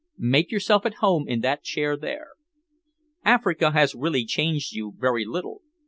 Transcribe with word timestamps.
Make 0.17 0.49
yourself 0.49 0.87
at 0.87 0.95
home 0.95 1.27
in 1.27 1.41
that 1.41 1.61
chair 1.63 1.95
there. 1.95 2.29
Africa 3.23 3.69
has 3.69 3.93
really 3.93 4.25
changed 4.25 4.73
you 4.73 4.95
very 4.97 5.25
little. 5.25 5.61